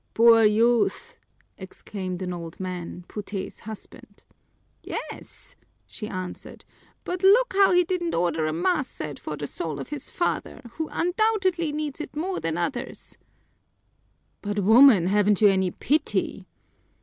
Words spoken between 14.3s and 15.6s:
"But, woman, haven't you